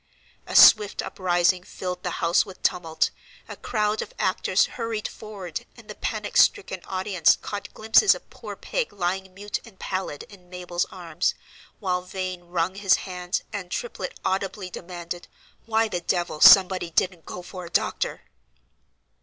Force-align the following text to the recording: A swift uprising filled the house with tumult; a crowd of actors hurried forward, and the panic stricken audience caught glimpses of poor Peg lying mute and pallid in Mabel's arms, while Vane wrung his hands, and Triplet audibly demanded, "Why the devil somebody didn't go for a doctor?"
A 0.47 0.55
swift 0.55 1.03
uprising 1.03 1.61
filled 1.63 2.01
the 2.01 2.09
house 2.25 2.43
with 2.43 2.63
tumult; 2.63 3.11
a 3.47 3.55
crowd 3.55 4.01
of 4.01 4.15
actors 4.17 4.65
hurried 4.65 5.07
forward, 5.07 5.67
and 5.77 5.87
the 5.87 5.93
panic 5.93 6.37
stricken 6.37 6.81
audience 6.85 7.35
caught 7.39 7.71
glimpses 7.75 8.15
of 8.15 8.27
poor 8.31 8.55
Peg 8.55 8.91
lying 8.91 9.31
mute 9.35 9.59
and 9.63 9.77
pallid 9.77 10.23
in 10.23 10.49
Mabel's 10.49 10.85
arms, 10.89 11.35
while 11.77 12.01
Vane 12.01 12.45
wrung 12.45 12.73
his 12.73 12.95
hands, 13.05 13.43
and 13.53 13.69
Triplet 13.69 14.19
audibly 14.25 14.71
demanded, 14.71 15.27
"Why 15.67 15.87
the 15.87 16.01
devil 16.01 16.41
somebody 16.41 16.89
didn't 16.89 17.27
go 17.27 17.43
for 17.43 17.65
a 17.67 17.69
doctor?" 17.69 18.21